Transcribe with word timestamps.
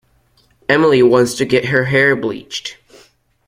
Emily 0.67 1.03
wants 1.03 1.35
to 1.35 1.45
get 1.45 1.65
her 1.65 1.83
hair 1.85 2.15
bleached. 2.15 2.75